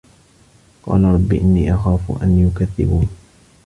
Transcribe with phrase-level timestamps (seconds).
[0.83, 3.09] قالَ رَبِّ إِنّي أَخافُ أَن يُكَذِّبونِ